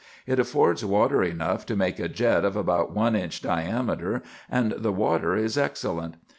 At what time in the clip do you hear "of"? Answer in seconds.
2.43-2.55